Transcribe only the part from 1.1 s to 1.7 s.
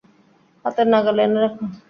এনে রাখ।